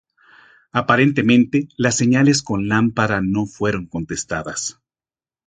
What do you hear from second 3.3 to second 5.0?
fueron contestadas.